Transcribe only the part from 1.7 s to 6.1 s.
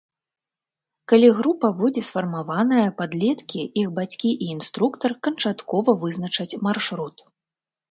будзе сфармаваная, падлеткі, іх бацькі і інструктар канчаткова